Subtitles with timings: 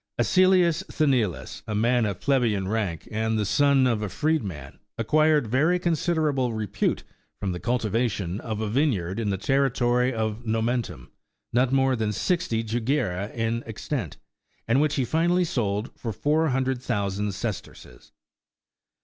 [0.17, 3.45] Acilius Sthenelus, a man of plebeian rank, and the.
[3.45, 7.03] son of a freedman, acquired very considerable repute
[7.39, 11.11] from the cultivation of a vine yard in the territory of Momentum,
[11.53, 14.17] not more than sixty jugera in extent,
[14.67, 18.11] and which he finally sold for four hundred thousand sesterces.